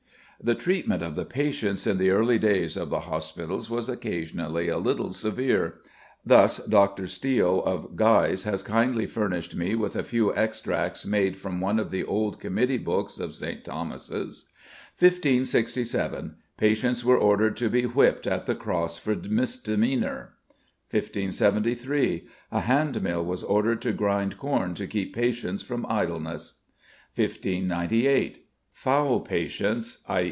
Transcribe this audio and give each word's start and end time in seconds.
The 0.43 0.55
treatment 0.55 1.03
of 1.03 1.13
the 1.13 1.23
patients 1.23 1.85
in 1.85 1.99
the 1.99 2.09
early 2.09 2.39
days 2.39 2.75
of 2.75 2.89
the 2.89 3.01
hospitals 3.01 3.69
was 3.69 3.87
occasionally 3.87 4.69
a 4.69 4.79
little 4.79 5.13
severe. 5.13 5.75
Thus 6.25 6.57
Dr. 6.57 7.05
Steele 7.05 7.61
of 7.63 7.95
Guy's 7.95 8.41
has 8.41 8.63
kindly 8.63 9.05
furnished 9.05 9.55
me 9.55 9.75
with 9.75 9.95
a 9.95 10.03
few 10.03 10.33
extracts 10.33 11.05
made 11.05 11.37
from 11.37 11.61
one 11.61 11.77
of 11.77 11.91
the 11.91 12.03
old 12.03 12.39
committee 12.39 12.79
books 12.79 13.19
of 13.19 13.35
St. 13.35 13.63
Thomas's: 13.63 14.49
"1567. 14.97 16.37
Patients 16.57 17.05
were 17.05 17.19
ordered 17.19 17.55
to 17.57 17.69
be 17.69 17.83
whipped 17.83 18.25
at 18.25 18.47
the 18.47 18.55
cross 18.55 18.97
for 18.97 19.13
misdemeanour. 19.15 20.33
1573. 20.89 22.27
A 22.51 22.61
hand 22.61 22.99
mill 23.03 23.23
was 23.23 23.43
ordered 23.43 23.79
to 23.83 23.91
grind 23.91 24.39
corn 24.39 24.73
to 24.73 24.87
keep 24.87 25.13
patients 25.13 25.61
from 25.61 25.85
idleness. 25.87 26.55
1598. 27.15 28.47
Foul 28.71 29.19
patients 29.19 29.99
(_i. 30.09 30.19